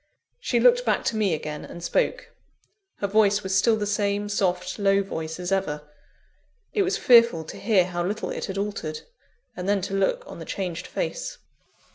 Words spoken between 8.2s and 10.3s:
it had altered, and then to look